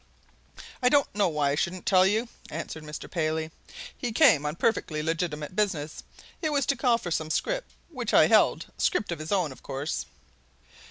[0.81, 3.07] "I don't know why I shouldn't tell you," answered Mr.
[3.07, 3.51] Paley.
[3.95, 6.01] "He came on perfectly legitimate business.
[6.41, 9.61] It was to call for some scrip which I held scrip of his own, of
[9.61, 10.07] course."